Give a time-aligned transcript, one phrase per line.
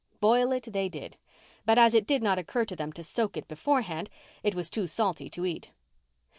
[0.19, 1.15] Boil it they did;
[1.63, 4.09] but as it did not occur to them to soak it beforehand
[4.41, 5.69] it was too salty to eat.